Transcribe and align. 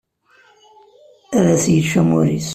Ad 1.37 1.45
as-yečč 1.53 1.91
amur-is. 2.01 2.49